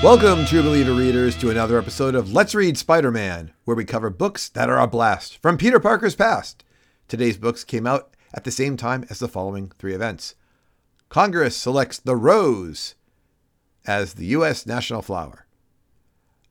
[0.00, 4.10] Welcome, True Believer readers, to another episode of Let's Read Spider Man, where we cover
[4.10, 6.62] books that are a blast from Peter Parker's past.
[7.08, 10.36] Today's books came out at the same time as the following three events
[11.08, 12.94] Congress selects the rose
[13.88, 14.66] as the U.S.
[14.66, 15.46] national flower.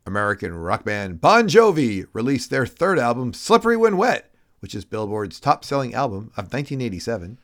[0.06, 4.30] American rock band Bon Jovi released their third album, Slippery When Wet,
[4.60, 7.40] which is Billboard's top selling album of 1987.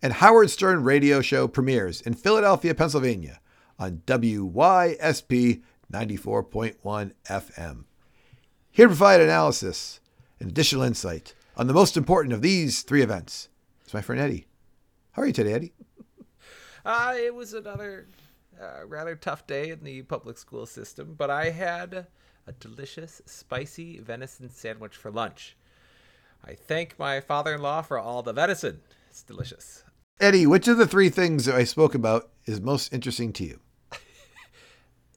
[0.00, 3.40] And Howard Stern radio show premieres in Philadelphia, Pennsylvania
[3.78, 7.84] on WYSP 94.1 FM.
[8.70, 10.00] Here to provide analysis
[10.40, 13.48] and additional insight on the most important of these three events
[13.86, 14.46] is my friend Eddie.
[15.12, 15.72] How are you today, Eddie?
[16.84, 18.06] Uh, it was another
[18.60, 22.06] uh, rather tough day in the public school system, but I had
[22.46, 25.56] a delicious, spicy venison sandwich for lunch.
[26.44, 28.80] I thank my father in law for all the venison.
[29.10, 29.84] It's delicious.
[30.20, 33.60] Eddie, which of the three things that I spoke about is most interesting to you?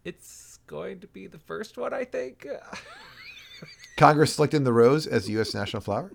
[0.03, 2.47] It's going to be the first one, I think.
[3.97, 5.53] Congress selecting the rose as the U.S.
[5.53, 6.11] national flower?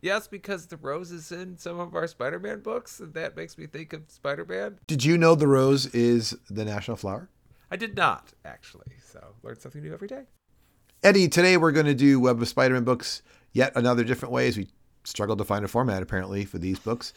[0.00, 3.58] yes, because the rose is in some of our Spider Man books, and that makes
[3.58, 4.78] me think of Spider Man.
[4.86, 7.28] Did you know the rose is the national flower?
[7.70, 8.92] I did not, actually.
[9.04, 10.22] So, learn something new every day.
[11.02, 14.48] Eddie, today we're going to do Web of Spider Man books yet another different way
[14.48, 14.68] as we
[15.04, 17.12] struggled to find a format apparently for these books.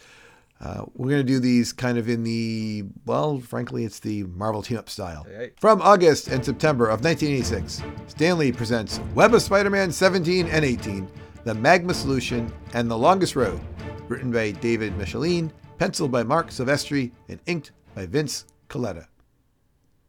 [0.62, 4.62] Uh, we're going to do these kind of in the, well, frankly, it's the Marvel
[4.62, 5.24] team up style.
[5.24, 5.50] Hey.
[5.60, 10.64] From August and September of 1986, Stan Lee presents Web of Spider Man 17 and
[10.64, 11.10] 18,
[11.42, 13.60] The Magma Solution, and The Longest Road,
[14.06, 19.06] written by David Michelinie, penciled by Marc Silvestri, and inked by Vince Colletta.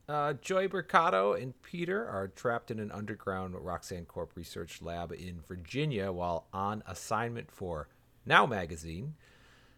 [0.08, 5.40] Uh, Joy Mercado and Peter are trapped in an underground Roxxon Corp research lab in
[5.48, 7.88] Virginia while on assignment for
[8.24, 9.16] Now magazine.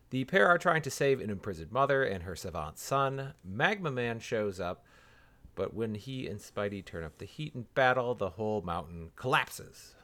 [0.10, 3.34] The pair are trying to save an imprisoned mother and her savant son.
[3.44, 4.86] Magma Man shows up,
[5.56, 9.96] but when he and Spidey turn up the heat in battle, the whole mountain collapses.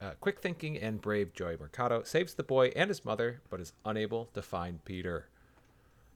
[0.00, 3.72] Uh, quick thinking and brave Joy Mercado saves the boy and his mother, but is
[3.84, 5.28] unable to find Peter.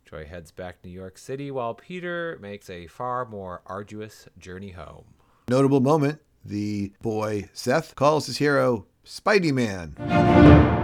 [0.08, 4.70] Joy heads back to New York City while Peter makes a far more arduous journey
[4.70, 5.04] home.
[5.48, 10.77] Notable moment the boy Seth calls his hero Spidey Man.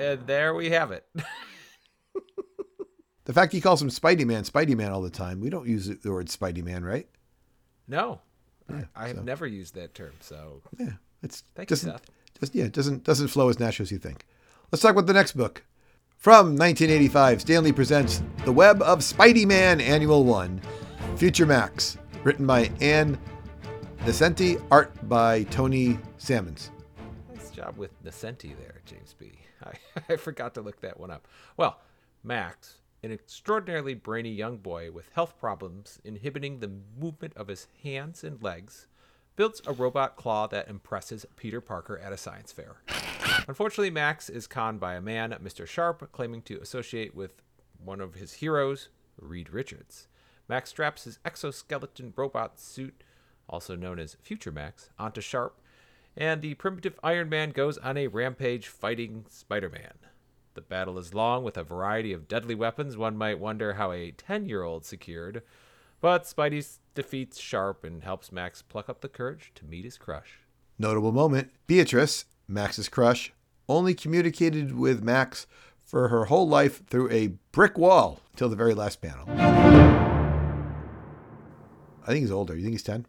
[0.00, 1.06] And there we have it.
[3.26, 5.86] The fact he calls him Spidey Man, Spidey Man all the time, we don't use
[5.86, 7.06] the word Spidey Man, right?
[7.86, 8.20] no,
[8.68, 12.10] Yeah, I have so- never used that term, so Yeah, it's Thank you, doesn't Seth.
[12.40, 14.24] just yeah it doesn't doesn't flow as natural as you think.
[14.72, 15.62] Let's talk about the next book.
[16.16, 20.60] From 1985, Stan Lee presents The Web of Spidey Man Annual One,
[21.16, 23.16] Future Max, written by Ann
[24.00, 26.70] Nesenti, art by Tony Salmons.
[27.32, 29.30] nice job with Nascenti there, James B.
[29.64, 29.72] I,
[30.12, 31.26] I forgot to look that one up.
[31.56, 31.80] Well,
[32.22, 38.22] Max, an extraordinarily brainy young boy with health problems inhibiting the movement of his hands
[38.24, 38.86] and legs,
[39.36, 42.82] builds a robot claw that impresses Peter Parker at a science fair.
[43.48, 45.66] Unfortunately, Max is conned by a man, Mr.
[45.66, 47.42] Sharp, claiming to associate with
[47.82, 48.88] one of his heroes,
[49.18, 50.08] Reed Richards.
[50.48, 53.02] Max straps his exoskeleton robot suit,
[53.48, 55.59] also known as Future Max, onto Sharp,
[56.16, 59.94] and the primitive Iron Man goes on a rampage fighting Spider Man.
[60.54, 64.10] The battle is long with a variety of deadly weapons one might wonder how a
[64.10, 65.42] 10 year old secured,
[66.00, 70.40] but Spidey defeats Sharp and helps Max pluck up the courage to meet his crush.
[70.78, 73.32] Notable moment Beatrice, Max's crush,
[73.68, 75.46] only communicated with Max
[75.84, 79.24] for her whole life through a brick wall till the very last panel.
[82.02, 82.56] I think he's older.
[82.56, 83.06] You think he's 10?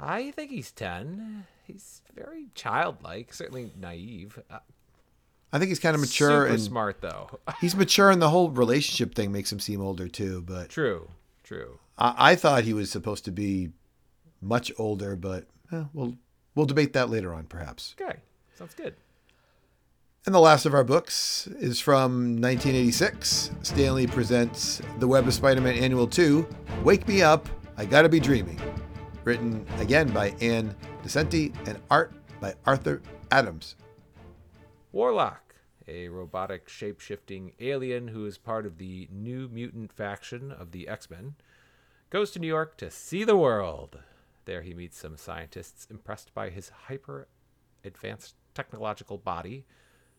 [0.00, 1.46] I think he's 10.
[1.66, 4.38] He's very childlike, certainly naive.
[4.50, 4.58] Uh,
[5.52, 7.38] I think he's kind of mature super and smart, though.
[7.60, 10.42] he's mature and the whole relationship thing makes him seem older too.
[10.46, 11.08] But true,
[11.42, 11.78] true.
[11.98, 13.70] I, I thought he was supposed to be
[14.40, 16.16] much older, but eh, we'll
[16.54, 17.94] we'll debate that later on, perhaps.
[18.00, 18.20] Okay,
[18.54, 18.94] sounds good.
[20.24, 23.50] And the last of our books is from 1986.
[23.62, 26.46] Stan Lee presents The Web of Spider-Man Annual 2,
[26.84, 28.60] Wake Me Up, I Gotta Be Dreaming.
[29.24, 33.02] Written again by Ann Decenti and art by Arthur
[33.32, 33.74] Adams.
[34.92, 35.56] Warlock,
[35.88, 40.86] a robotic shape shifting alien who is part of the New Mutant faction of the
[40.86, 41.34] X Men,
[42.08, 43.98] goes to New York to see the world.
[44.44, 47.26] There he meets some scientists impressed by his hyper
[47.84, 49.64] advanced technological body.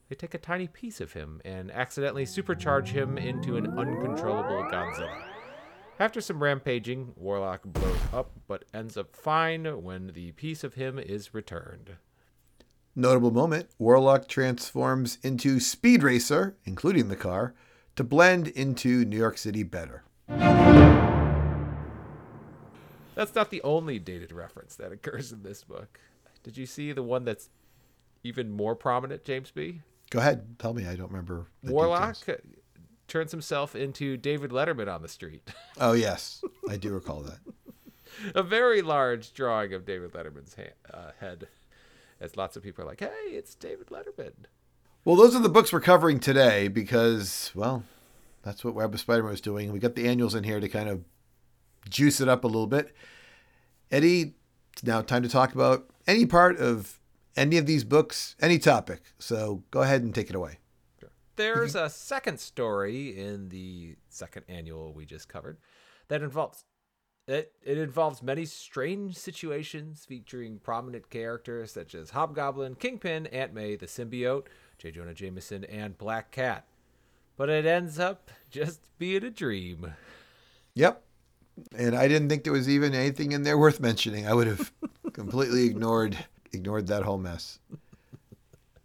[0.10, 5.33] They take a tiny piece of him and accidentally supercharge him into an uncontrollable Godzilla.
[6.00, 10.98] After some rampaging, Warlock blows up but ends up fine when the piece of him
[10.98, 11.98] is returned.
[12.96, 17.54] Notable moment Warlock transforms into Speed Racer, including the car,
[17.96, 20.04] to blend into New York City better.
[23.16, 26.00] That's not the only dated reference that occurs in this book.
[26.42, 27.50] Did you see the one that's
[28.24, 29.82] even more prominent, James B?
[30.10, 30.88] Go ahead, tell me.
[30.88, 31.46] I don't remember.
[31.62, 32.40] the Warlock details.
[33.08, 35.50] Turns himself into David Letterman on the street.
[35.80, 37.40] Oh yes, I do recall that.
[38.36, 40.56] a very large drawing of David Letterman's
[40.94, 41.48] uh, head.
[42.22, 44.34] As lots of people are like, hey, it's David Letterman.
[45.04, 47.84] Well, those are the books we're covering today because, well,
[48.44, 49.74] that's what Web of Spider-Man was doing.
[49.74, 51.04] We got the annuals in here to kind of
[51.90, 52.94] juice it up a little bit.
[53.92, 54.36] Eddie,
[54.74, 57.00] it's now time to talk about any part of
[57.36, 59.02] any of these books, any topic.
[59.20, 60.60] So go ahead and take it away.
[61.36, 61.86] There's mm-hmm.
[61.86, 65.58] a second story in the second annual we just covered
[66.08, 66.66] that involves
[67.28, 73.78] it, it involves many strange situations featuring prominent characters such as Hobgoblin, Kingpin, Aunt May,
[73.78, 74.48] the symbiote,
[74.78, 74.92] J.
[74.92, 76.66] Jonah Jameson, and Black Cat.
[77.38, 79.94] But it ends up just being a dream.
[80.76, 81.02] Yep.
[81.78, 84.28] And I didn't think there was even anything in there worth mentioning.
[84.28, 84.72] I would have
[85.14, 86.18] completely ignored
[86.52, 87.60] ignored that whole mess.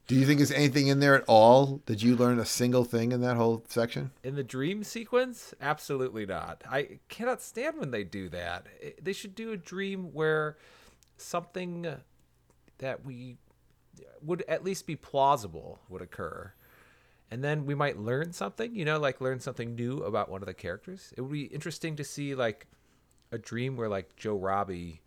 [0.08, 1.82] Do you think there's anything in there at all?
[1.84, 4.10] Did you learn a single thing in that whole section?
[4.25, 6.64] In the dream sequence, absolutely not.
[6.69, 8.66] I cannot stand when they do that.
[9.02, 10.56] They should do a dream where
[11.19, 11.87] something
[12.78, 13.37] that we
[14.22, 16.55] would at least be plausible would occur.
[17.31, 20.46] And then we might learn something, you know, like learn something new about one of
[20.46, 21.12] the characters.
[21.19, 22.66] It would be interesting to see like
[23.31, 25.02] a dream where like Joe Robbie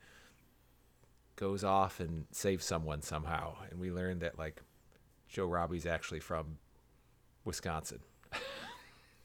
[1.38, 4.62] goes off and saves someone somehow and we learn that like
[5.32, 6.58] Joe Robbie's actually from
[7.46, 8.00] Wisconsin.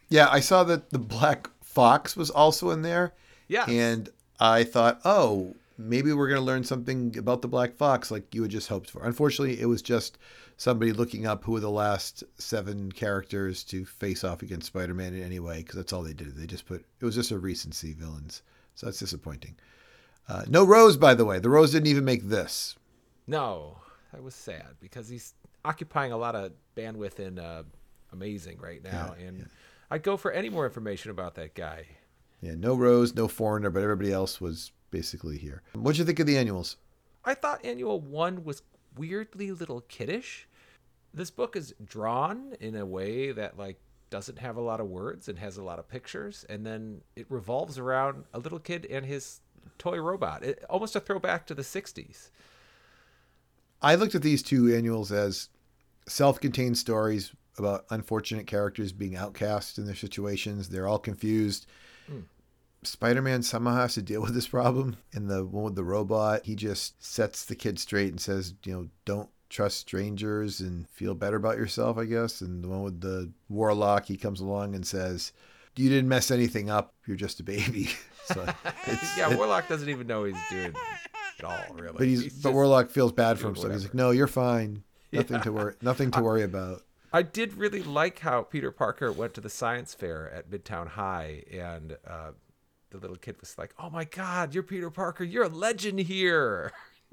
[0.08, 3.12] Yeah, I saw that the Black Fox was also in there.
[3.48, 3.68] Yeah.
[3.68, 4.08] And
[4.38, 8.42] I thought, oh, maybe we're going to learn something about the Black Fox like you
[8.42, 9.04] had just hoped for.
[9.04, 10.16] Unfortunately, it was just
[10.58, 15.12] somebody looking up who were the last seven characters to face off against Spider Man
[15.12, 16.36] in any way, because that's all they did.
[16.36, 18.42] They just put, it was just a recency villains.
[18.76, 19.56] So that's disappointing.
[20.28, 21.40] Uh, no Rose, by the way.
[21.40, 22.76] The Rose didn't even make this.
[23.26, 23.78] No,
[24.12, 25.34] that was sad because he's
[25.66, 27.64] occupying a lot of bandwidth in uh,
[28.12, 29.48] Amazing right now, Yeah, and
[29.90, 31.86] I'd go for any more information about that guy.
[32.40, 35.62] Yeah, no Rose, no Foreigner, but everybody else was basically here.
[35.74, 36.76] What'd you think of the annuals?
[37.24, 38.62] I thought Annual One was
[38.96, 40.46] weirdly little kiddish.
[41.12, 43.78] This book is drawn in a way that like
[44.08, 47.26] doesn't have a lot of words and has a lot of pictures, and then it
[47.28, 49.40] revolves around a little kid and his
[49.78, 50.44] toy robot.
[50.44, 52.30] It, almost a throwback to the '60s.
[53.82, 55.48] I looked at these two annuals as
[56.06, 60.68] self-contained stories about unfortunate characters being outcast in their situations.
[60.68, 61.66] They're all confused.
[62.06, 62.20] Hmm.
[62.82, 64.96] Spider-Man somehow has to deal with this problem.
[65.12, 68.72] In the one with the robot, he just sets the kid straight and says, you
[68.72, 72.40] know, don't trust strangers and feel better about yourself, I guess.
[72.40, 75.32] And the one with the warlock, he comes along and says,
[75.76, 76.94] you didn't mess anything up.
[77.06, 77.90] You're just a baby.
[78.24, 78.42] so
[78.86, 80.74] it's, yeah, Warlock doesn't even know he's doing
[81.38, 81.94] it all, really.
[81.96, 83.72] but he's, but just- Warlock feels bad for himself.
[83.72, 84.82] He's like, no, you're fine.
[85.12, 85.74] Nothing to worry.
[85.82, 86.82] Nothing to worry about.
[87.12, 91.44] I did really like how Peter Parker went to the science fair at Midtown High,
[91.50, 92.32] and uh,
[92.90, 95.24] the little kid was like, "Oh my God, you're Peter Parker!
[95.24, 96.72] You're a legend here."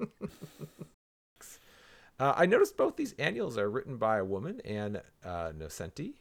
[2.18, 6.14] uh, I noticed both these annuals are written by a woman, Ann uh, Nocenti.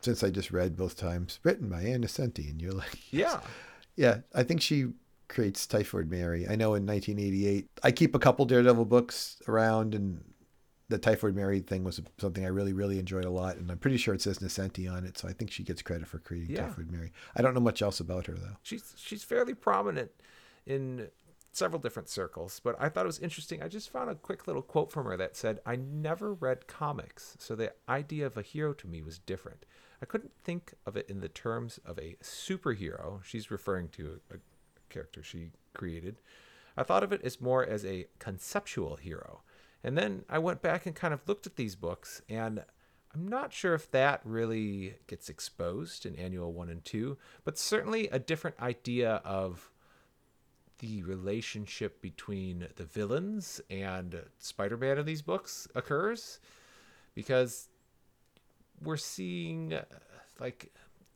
[0.00, 3.40] since I just read both times, written by Anna Senti, and you're like, Yeah,
[3.96, 4.88] yeah, I think she
[5.28, 6.46] creates Typhoid Mary.
[6.46, 10.22] I know in 1988, I keep a couple Daredevil books around, and
[10.88, 13.96] the Typhoid Mary thing was something I really, really enjoyed a lot, and I'm pretty
[13.96, 16.66] sure it says Nascenti on it, so I think she gets credit for creating Yeah.
[16.66, 17.12] Typhoid Mary.
[17.34, 18.56] I don't know much else about her though.
[18.62, 20.10] she's she's fairly prominent
[20.66, 21.08] in
[21.52, 24.60] several different circles but i thought it was interesting i just found a quick little
[24.60, 28.72] quote from her that said i never read comics so the idea of a hero
[28.72, 29.64] to me was different
[30.02, 34.34] i couldn't think of it in the terms of a superhero she's referring to a,
[34.34, 34.38] a
[34.90, 36.16] character she created
[36.76, 39.42] i thought of it as more as a conceptual hero
[39.84, 42.64] and then i went back and kind of looked at these books and
[43.14, 48.08] I'm not sure if that really gets exposed in annual one and two, but certainly
[48.08, 49.70] a different idea of
[50.80, 56.40] the relationship between the villains and Spider Man in these books occurs
[57.14, 57.68] because
[58.82, 59.84] we're seeing uh,
[60.40, 60.72] like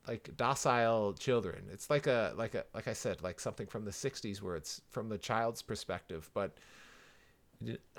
[0.06, 1.64] like docile children.
[1.72, 4.80] It's like a like a like I said, like something from the '60s where it's
[4.90, 6.56] from the child's perspective, but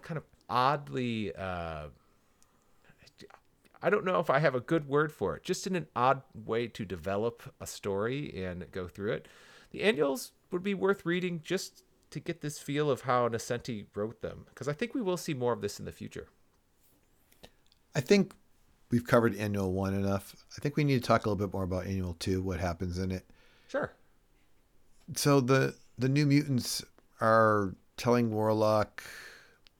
[0.01, 1.35] kind of oddly.
[1.35, 1.87] Uh,
[3.81, 5.43] I don't know if I have a good word for it.
[5.43, 9.27] Just in an odd way to develop a story and go through it.
[9.71, 14.21] The annuals would be worth reading just to get this feel of how Nascenti wrote
[14.21, 16.27] them, because I think we will see more of this in the future.
[17.95, 18.33] I think
[18.89, 20.35] we've covered Annual One enough.
[20.57, 22.97] I think we need to talk a little bit more about Annual Two, what happens
[22.97, 23.25] in it.
[23.67, 23.93] Sure.
[25.15, 26.83] so the the New Mutants
[27.21, 29.03] are telling Warlock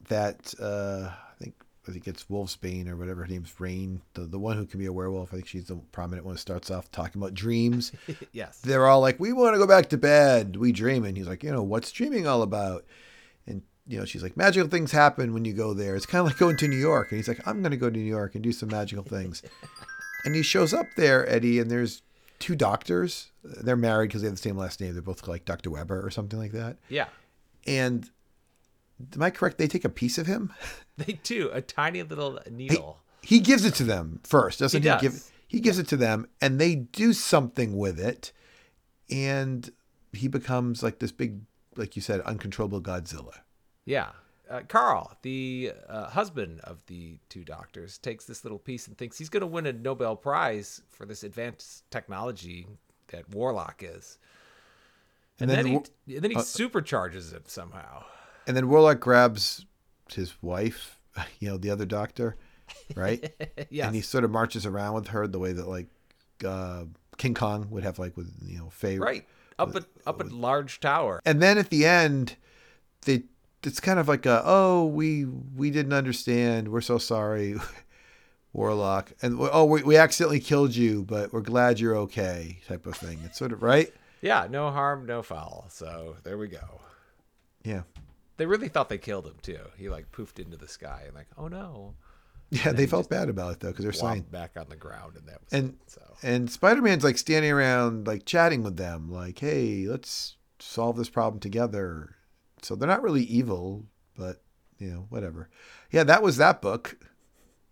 [0.10, 1.56] that uh, I think
[1.88, 4.86] I think it's Wolfsbane or whatever her name's Rahne, the the one who can be
[4.86, 5.34] a werewolf.
[5.34, 6.36] I think she's the prominent one.
[6.36, 7.92] who Starts off talking about dreams.
[8.32, 8.60] yes.
[8.60, 10.56] They're all like, "We want to go back to bed.
[10.58, 12.86] We dream." And he's like, "You know, what's dreaming all about?"
[13.48, 15.96] And you know, she's like, "Magical things happen when you go there.
[15.96, 17.90] It's kind of like going to New York." And he's like, "I'm going to go
[17.90, 19.42] to New York and do some magical things."
[20.26, 22.02] and he shows up there, Eddie, and there's
[22.40, 23.32] two doctors.
[23.44, 24.94] They're married because they have the same last name.
[24.94, 25.70] They're both like Dr.
[25.70, 26.78] Weber or something like that.
[26.88, 27.08] Yeah.
[27.68, 28.10] And
[29.16, 29.58] am I correct?
[29.58, 30.54] They take a piece of him.
[30.98, 32.98] They do a tiny little needle.
[33.22, 34.90] He gives it to them first, doesn't he?
[34.90, 35.02] He does.
[35.02, 38.34] Give, he gives it to them, and they do something with it,
[39.10, 39.72] and
[40.12, 41.40] he becomes like this big,
[41.78, 43.36] like you said, uncontrollable Godzilla.
[43.86, 44.10] Yeah.
[44.50, 49.18] Uh, Carl, the uh, husband of the two doctors, takes this little piece and thinks
[49.18, 52.68] he's going to win a Nobel Prize for this advanced technology
[53.08, 54.18] that Warlock is.
[55.40, 58.04] And, And then, then he, and then he uh, supercharges it somehow.
[58.50, 59.68] And then Warlock grabs
[60.12, 61.00] his wife,
[61.40, 62.36] you know, the other doctor,
[62.96, 63.32] right?
[63.70, 63.86] yes.
[63.86, 65.86] And he sort of marches around with her the way that like
[66.44, 66.86] uh,
[67.18, 68.98] King Kong would have, like with you know Faye.
[68.98, 69.28] right.
[69.60, 71.22] Up at up at large tower.
[71.26, 72.38] And then at the end,
[73.06, 73.26] they
[73.64, 77.56] it's kind of like a oh we we didn't understand we're so sorry,
[78.54, 82.96] Warlock, and oh we we accidentally killed you, but we're glad you're okay type of
[82.96, 83.20] thing.
[83.26, 83.94] It's sort of right.
[84.24, 85.68] Yeah, no harm, no foul.
[85.70, 86.82] So there we go.
[87.64, 87.84] Yeah.
[88.40, 89.60] They really thought they killed him too.
[89.78, 91.96] He like poofed into the sky and like, oh no,
[92.52, 95.28] Yeah, they felt bad about it though because they're saying back on the ground, and
[95.28, 96.02] that was and it, so.
[96.24, 101.40] and Spider-Man's like standing around like chatting with them like hey let's solve this problem
[101.42, 102.16] together.
[102.62, 103.86] So they're not really evil
[104.18, 104.42] but
[104.78, 105.50] you know whatever.
[105.92, 106.98] Yeah that was that book.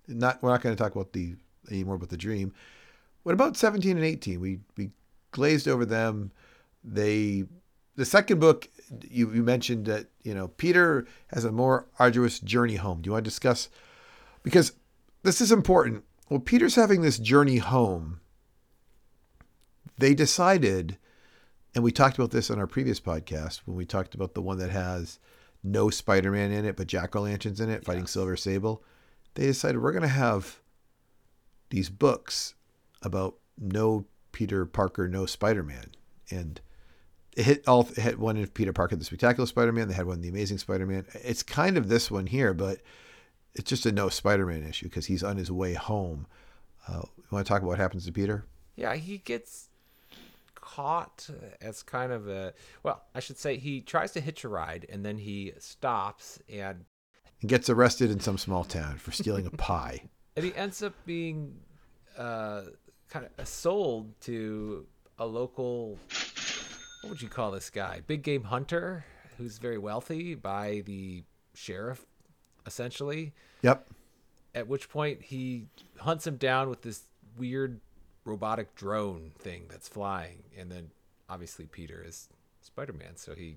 [0.10, 1.36] Not we're not going to talk about the
[1.72, 2.54] anymore about the dream.
[3.24, 4.92] What about 17 and 18 we we
[5.32, 6.34] glazed over them.
[6.84, 7.46] They
[7.96, 8.70] the second book
[9.10, 13.02] you, you mentioned that you know peter has a more arduous journey home.
[13.02, 13.70] Do you want to discuss
[14.44, 14.74] because
[15.24, 16.04] this is important.
[16.30, 18.20] Well peter's having this journey home.
[19.98, 20.98] They decided
[21.76, 24.58] and we talked about this on our previous podcast when we talked about the one
[24.58, 25.20] that has
[25.64, 28.84] no spider-man in it but jack-o'-lanterns in it fighting silver sable.
[29.36, 30.60] They decided we're going to have
[31.70, 32.56] these books
[33.02, 35.92] about no peter parker no spider-man.
[36.30, 36.62] And
[37.38, 39.88] hit all it had one in peter parker the spectacular spider-man.
[39.88, 41.06] They had one in the amazing spider-man.
[41.24, 42.80] It's kind of this one here but
[43.56, 46.28] it's just a no spider-man issue because he's on his way home.
[46.88, 48.46] Uh, you want to talk about what happens to peter?
[48.76, 49.70] Yeah, he gets
[50.56, 51.30] caught
[51.62, 52.54] as kind of a
[52.84, 56.86] well, I should say he tries to hitch a ride and then he stops and
[57.42, 60.02] and gets arrested in some small town for stealing a pie.
[60.36, 61.56] and he ends up being
[62.18, 62.64] uh,
[63.10, 64.86] kind of sold to
[65.20, 65.98] a local
[67.08, 69.06] what would you call this guy big game hunter
[69.38, 71.24] who's very wealthy by the
[71.54, 72.06] sheriff
[72.66, 73.88] essentially Yep.
[74.54, 75.68] at which point he
[76.00, 77.04] hunts him down with this
[77.38, 77.80] weird
[78.26, 80.90] robotic drone thing that's flying and then
[81.30, 82.28] obviously peter is
[82.62, 83.56] spider-man so he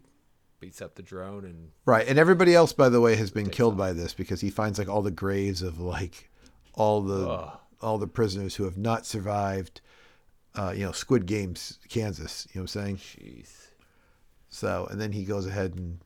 [0.60, 2.06] beats up the drone and Right.
[2.06, 3.78] And everybody else, by the way, has been killed off.
[3.78, 6.28] by this because he finds like all the graves of like
[6.74, 7.58] all the Ugh.
[7.80, 9.80] all the prisoners who have not survived.
[10.54, 12.46] Uh, you know, Squid Games, Kansas.
[12.52, 12.96] You know what I'm saying?
[12.96, 13.48] jeez
[14.48, 16.00] So, and then he goes ahead and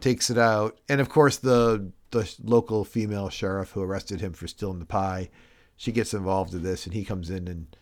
[0.00, 0.78] takes it out.
[0.88, 5.30] And of course, the the local female sheriff who arrested him for stealing the pie,
[5.76, 7.76] she gets involved in this, and he comes in and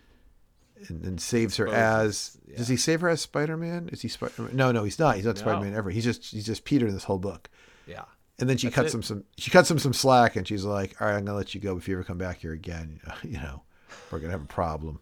[0.88, 2.36] and, and saves her as.
[2.36, 3.88] Exposes, Does he save her as Spider Man?
[3.92, 4.50] Is he Spider?
[4.52, 5.16] No, no, he's not.
[5.16, 5.40] He's not No.
[5.42, 5.90] Spider Man ever.
[5.90, 7.48] He's just he's just Peter in this whole book.
[7.86, 8.04] yeah
[8.38, 8.96] And then she That's cuts it.
[8.96, 9.24] him some.
[9.38, 11.76] She cuts him some slack, and she's like, "All right, I'm gonna let you go.
[11.76, 13.62] If you ever come back here again, you know,
[14.10, 15.00] we're gonna have a problem.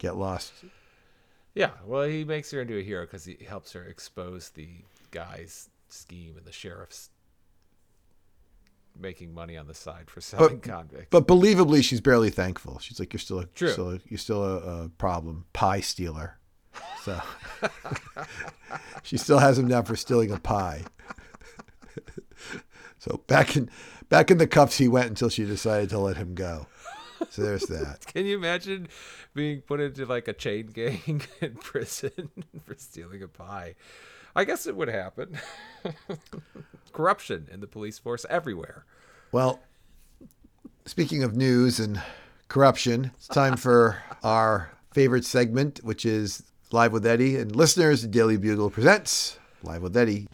[0.00, 0.52] Get lost."
[1.54, 4.68] yeah well he makes her into a hero because he helps her expose the
[5.10, 7.10] guy's scheme and the sheriff's
[8.98, 12.78] making money on the side for selling convicts But believably, she's barely thankful.
[12.80, 13.70] She's like, "You're still a, True.
[13.70, 16.38] Still a, you're still a, a problem, pie stealer."
[17.02, 17.20] So
[19.02, 20.84] she still has him down for stealing a pie.
[22.98, 23.70] so back in
[24.08, 26.66] back in the cuffs he went until she decided to let him go.
[27.30, 28.06] So there's that.
[28.12, 28.88] Can you imagine
[29.34, 32.30] being put into like a chain gang in prison
[32.64, 33.74] for stealing a pie?
[34.34, 35.38] I guess it would happen.
[36.92, 38.84] Corruption in the police force everywhere.
[39.32, 39.60] Well,
[40.86, 42.00] speaking of news and
[42.48, 47.36] corruption, it's time for our favorite segment, which is Live with Eddie.
[47.36, 50.28] And listeners, Daily Bugle presents Live with Eddie.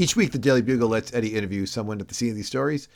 [0.00, 2.88] Each week, the Daily Bugle lets Eddie interview someone at the scene of these stories.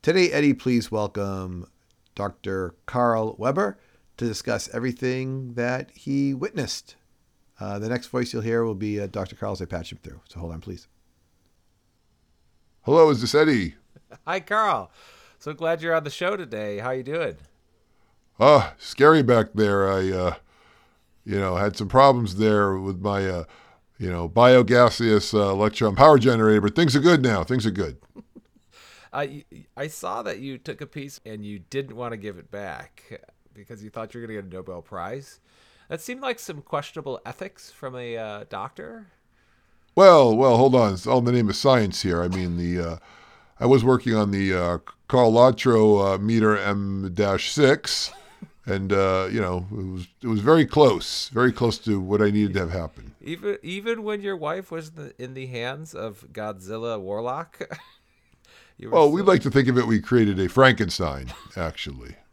[0.00, 1.66] Today, Eddie, please welcome
[2.14, 2.76] Dr.
[2.86, 6.94] Carl Weber to to discuss everything that he witnessed.
[7.58, 9.34] Uh, the next voice you'll hear will be uh, Dr.
[9.34, 10.20] Carl as I patch him through.
[10.28, 10.86] So hold on, please.
[12.82, 13.74] Hello, is this Eddie?
[14.24, 14.92] Hi, Carl.
[15.40, 16.78] So glad you're on the show today.
[16.78, 17.38] How you doing?
[18.38, 19.92] Ah, scary back there.
[19.92, 20.34] I, uh,
[21.24, 23.44] you know, had some problems there with my, uh,
[24.02, 27.44] you know, biogaseous uh, electron power generator, but things are good now.
[27.44, 27.98] Things are good.
[29.12, 29.44] I
[29.76, 33.20] I saw that you took a piece and you didn't want to give it back
[33.54, 35.38] because you thought you were going to get a Nobel Prize.
[35.88, 39.06] That seemed like some questionable ethics from a uh, doctor.
[39.94, 40.94] Well, well, hold on.
[40.94, 42.22] It's all in the name of science here.
[42.22, 42.96] I mean, the uh,
[43.60, 48.12] I was working on the uh, Carl Latro uh, meter M-6,
[48.66, 52.30] and uh, you know, it was it was very close, very close to what I
[52.30, 53.14] needed to have happen.
[53.20, 57.60] Even even when your wife was in the, in the hands of Godzilla Warlock.
[58.78, 59.86] you Oh, Well, so- we like to think of it.
[59.86, 62.16] We created a Frankenstein, actually.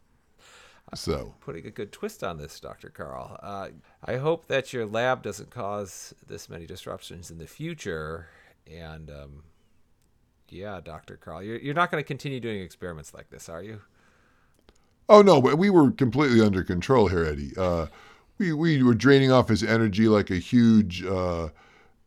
[0.92, 1.36] So.
[1.40, 2.88] putting a good twist on this, Dr.
[2.88, 3.38] Carl.
[3.40, 3.68] Uh,
[4.04, 8.26] I hope that your lab doesn't cause this many disruptions in the future.
[8.68, 9.44] And um,
[10.48, 11.16] yeah, Dr.
[11.16, 13.82] Carl, you're, you're not going to continue doing experiments like this, are you?
[15.10, 17.52] Oh no, but we were completely under control here, Eddie.
[17.56, 17.86] Uh,
[18.38, 21.48] we we were draining off his energy like a huge uh,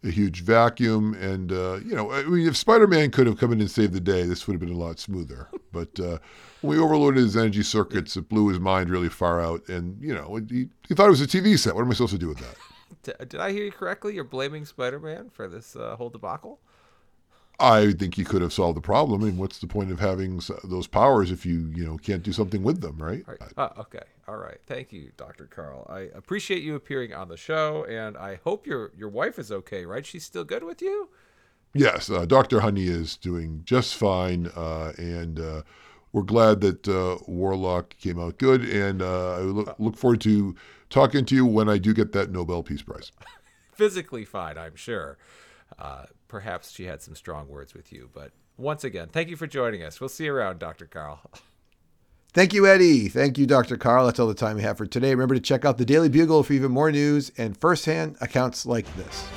[0.06, 3.60] a huge vacuum, and uh, you know, I mean, if Spider-Man could have come in
[3.60, 5.50] and saved the day, this would have been a lot smoother.
[5.74, 6.20] But uh,
[6.62, 10.40] we overloaded his energy circuits, it blew his mind really far out, and you know,
[10.50, 11.76] he, he thought it was a TV set.
[11.76, 13.28] What am I supposed to do with that?
[13.30, 14.16] Did I hear you correctly?
[14.16, 16.62] You're blaming Spider Man for this uh, whole debacle?
[17.60, 19.22] I think you could have solved the problem.
[19.22, 22.34] I mean, what's the point of having those powers if you you know can't do
[22.34, 23.24] something with them, right?
[23.28, 23.54] All right.
[23.58, 24.04] Oh, okay.
[24.28, 24.58] All right.
[24.66, 25.46] Thank you, Dr.
[25.46, 25.86] Carl.
[25.90, 29.86] I appreciate you appearing on the show, and I hope your your wife is okay,
[29.86, 30.06] right?
[30.06, 31.10] She's still good with you?
[31.76, 32.60] Yes, uh, Dr.
[32.60, 35.62] Honey is doing just fine, uh, and uh,
[36.12, 38.64] we're glad that uh, Warlock came out good.
[38.64, 40.56] And uh, I look, look forward to
[40.92, 43.12] talking to you when I do get that Nobel Peace Prize.
[43.74, 45.18] physically fine, I'm sure.
[45.80, 49.48] Uh, perhaps she had some strong words with you, but once again, thank you for
[49.48, 50.00] joining us.
[50.00, 50.86] We'll see you around, Dr.
[50.86, 51.20] Carl.
[52.34, 53.10] Thank you, Eddie.
[53.10, 53.78] Thank you, Dr.
[53.78, 54.08] Carl.
[54.08, 55.12] That's all the time we have for today.
[55.12, 58.88] Remember to check out the Daily Bugle for even more news and firsthand accounts like
[58.96, 59.28] this.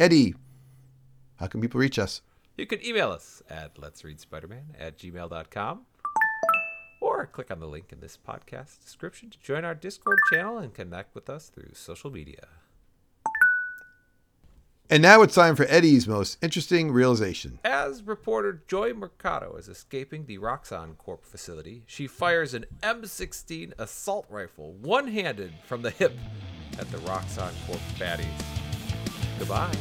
[0.00, 0.34] Eddie,
[1.36, 2.22] how can people reach us?
[2.56, 5.86] You can email us at let's read spider-man at gmail.com
[7.22, 10.74] or click on the link in this podcast description to join our Discord channel and
[10.74, 12.48] connect with us through social media.
[14.90, 17.60] And now it's time for Eddie's most interesting realization.
[17.64, 24.26] As reporter Joy Mercado is escaping the Roxxon Corp facility, she fires an M16 assault
[24.28, 26.12] rifle one handed from the hip
[26.78, 28.26] at the Roxxon Corp baddies.
[29.38, 29.72] Goodbye.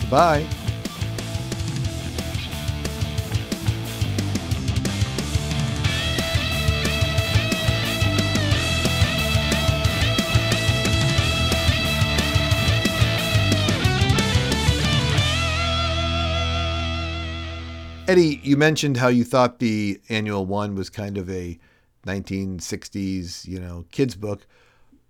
[0.00, 0.73] Goodbye.
[18.14, 21.58] Eddie, you mentioned how you thought the annual one was kind of a
[22.06, 24.46] 1960s, you know, kids book,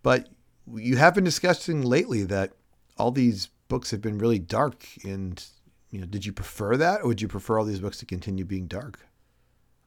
[0.03, 0.31] but
[0.75, 2.55] you have been discussing lately that
[2.97, 4.87] all these books have been really dark.
[5.05, 5.45] And
[5.91, 8.47] you know, did you prefer that, or would you prefer all these books to continue
[8.47, 9.07] being dark?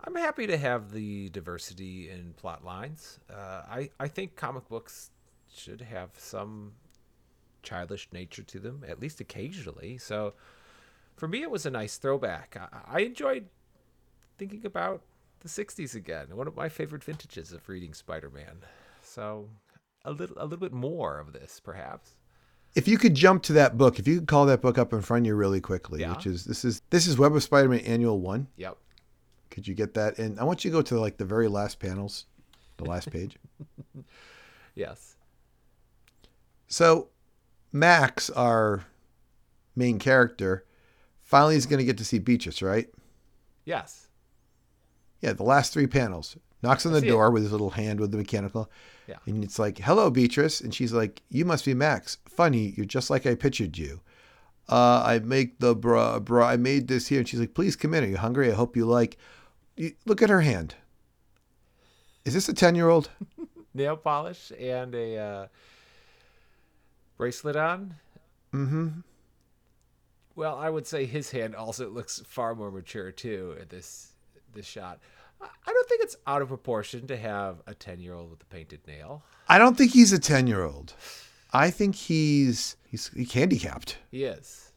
[0.06, 3.17] I'm happy to have the diversity in plot lines.
[3.34, 5.10] Uh, I, I think comic books
[5.51, 6.73] should have some
[7.63, 9.97] childish nature to them, at least occasionally.
[9.97, 10.36] So
[11.17, 12.56] for me, it was a nice throwback.
[12.60, 13.47] I, I enjoyed
[14.38, 15.01] thinking about
[15.41, 18.58] the 60s again, one of my favorite vintages of reading Spider Man.
[19.01, 19.49] So
[20.06, 22.15] a little, a little bit more of this, perhaps.
[22.75, 25.01] If you could jump to that book, if you could call that book up in
[25.01, 26.13] front of you really quickly, Yeah.
[26.15, 28.47] which is this is this is Web of Spider-Man Annual One.
[28.58, 28.77] Yep.
[29.49, 30.19] Could you get that?
[30.19, 32.25] And I want you to go to like the very last panels,
[32.77, 33.38] the last page.
[34.75, 35.15] Yes.
[36.67, 37.08] So,
[37.71, 38.86] Max, our
[39.75, 40.65] main character,
[41.27, 42.87] finally he's going to get to see Beatrice, right?
[43.65, 44.07] Yes.
[45.21, 46.37] Yeah, the last three panels.
[46.63, 47.11] Knocks on the see it.
[47.11, 48.71] door with his little hand with the mechanical.
[49.07, 49.17] Yeah.
[49.25, 50.61] And it's like, hello, Beatrice.
[50.61, 52.17] And she's like, you must be Max.
[52.27, 54.01] Funny, you're just like I pictured you.
[54.69, 57.19] Uh, I make the bra, bra, I made this here.
[57.19, 58.03] And she's like, please come in.
[58.03, 58.51] Are you hungry?
[58.51, 59.17] I hope you like.
[59.75, 60.75] You, look at her hand.
[62.25, 63.09] Is this a 10 year old?
[63.73, 65.47] Nail polish and a uh,
[67.17, 67.95] bracelet on.
[68.53, 68.87] Mm-hmm.
[70.38, 74.13] Well, I would say his hand also looks far more mature too at this
[74.54, 75.00] this shot.
[75.41, 78.45] I don't think it's out of proportion to have a ten year old with a
[78.45, 79.23] painted nail.
[79.50, 80.93] I don't think he's a 10 year old.
[81.54, 83.97] I think he's, he's, he's handicapped.
[84.12, 84.73] He is.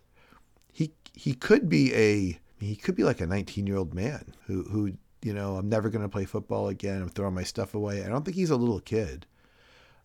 [0.73, 4.63] he he could be a he could be like a 19 year old man who
[4.63, 4.93] who
[5.23, 7.03] you know I'm never going to play football again.
[7.03, 8.03] I'm throwing my stuff away.
[8.03, 9.27] I don't think he's a little kid.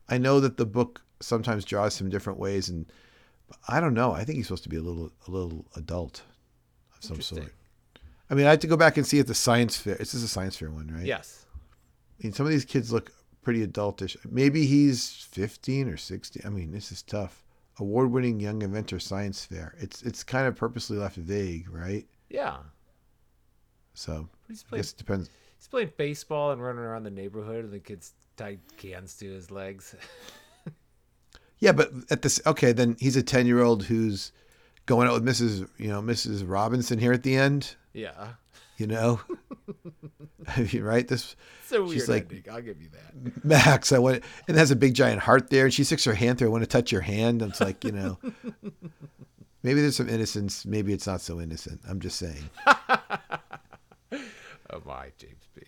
[0.09, 2.85] I know that the book sometimes draws him different ways, and
[3.67, 4.11] I don't know.
[4.11, 6.23] I think he's supposed to be a little a little adult
[6.95, 7.53] of some sort.
[8.29, 9.95] I mean, I had to go back and see at the science fair.
[9.95, 11.05] This is a science fair one, right?
[11.05, 11.45] Yes.
[12.19, 13.11] I mean, some of these kids look
[13.43, 14.15] pretty adultish.
[14.29, 16.41] Maybe he's 15 or 16.
[16.45, 17.43] I mean, this is tough.
[17.77, 19.75] Award-winning young inventor science fair.
[19.79, 22.07] It's it's kind of purposely left vague, right?
[22.29, 22.57] Yeah.
[23.93, 25.29] So He's I playing, guess it depends.
[25.57, 29.51] he's playing baseball and running around the neighborhood, and the kids tied cans to his
[29.51, 29.95] legs.
[31.59, 34.31] Yeah, but at this okay, then he's a 10-year-old who's
[34.85, 35.67] going out with Mrs.
[35.77, 36.43] You know Mrs.
[36.45, 37.75] Robinson here at the end.
[37.93, 38.33] yeah.
[38.77, 39.21] You know,
[40.73, 41.07] right?
[41.07, 42.43] This So weird She's like- ending.
[42.51, 43.45] I'll give you that.
[43.45, 44.15] Max, I want,
[44.49, 46.49] and it has a big giant heart there, and she sticks her hand through.
[46.49, 47.41] I want to touch your hand.
[47.41, 48.17] And it's like you know,
[49.63, 50.65] maybe there's some innocence.
[50.65, 51.79] Maybe it's not so innocent.
[51.87, 52.49] I'm just saying.
[54.71, 55.61] Oh my, James B.